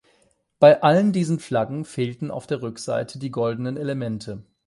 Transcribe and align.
Bei 0.57 0.81
allen 0.81 1.11
diesen 1.13 1.37
Flaggen 1.39 1.85
fehlten 1.85 2.31
auf 2.31 2.47
der 2.47 2.63
Rückseite 2.63 3.19
die 3.19 3.29
goldenen 3.29 3.77
Elemente. 3.77 4.43